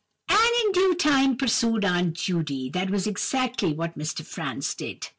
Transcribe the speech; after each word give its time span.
"And 0.29 0.39
in 0.65 0.71
due 0.71 0.95
time," 0.95 1.37
pursued 1.37 1.85
Aunt 1.85 2.13
Judy, 2.15 2.71
"that 2.71 2.89
was 2.89 3.05
exactly 3.05 3.71
what 3.71 3.95
Mr. 3.95 4.25
Franz 4.25 4.73
did. 4.73 5.09